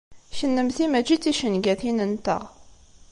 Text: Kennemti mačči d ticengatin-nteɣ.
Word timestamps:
Kennemti 0.37 0.85
mačči 0.87 1.15
d 1.17 1.21
ticengatin-nteɣ. 1.23 2.43